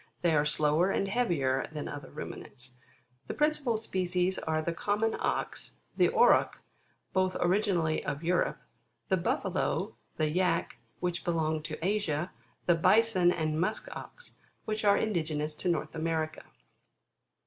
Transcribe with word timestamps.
They 0.23 0.35
are 0.35 0.45
slower 0.45 0.89
and 0.89 1.07
heavier 1.07 1.67
than 1.71 1.87
other 1.87 2.09
Ruminants. 2.09 2.73
The 3.27 3.35
principal 3.35 3.77
species 3.77 4.39
are: 4.39 4.59
the 4.59 4.73
common 4.73 5.15
Ox, 5.19 5.73
the 5.95 6.09
Auroch, 6.09 6.55
both 7.13 7.37
originally 7.39 8.03
of 8.03 8.23
Europe, 8.23 8.59
the 9.09 9.17
Buffalo, 9.17 9.95
the 10.17 10.31
Yack, 10.31 10.79
which 11.01 11.23
belong 11.23 11.61
to 11.61 11.85
Asia, 11.85 12.31
the 12.65 12.73
Bison 12.73 13.31
and 13.31 13.61
Musk 13.61 13.89
Ox, 13.95 14.37
which 14.65 14.83
are 14.83 14.97
indige 14.97 15.37
nous 15.37 15.53
to 15.53 15.69
North 15.69 15.93
America. 15.93 16.45